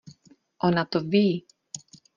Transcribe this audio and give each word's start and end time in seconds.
Ona 0.69 0.85
to 0.91 0.99
ví! 1.11 1.25